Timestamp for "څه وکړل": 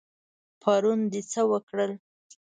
1.31-1.91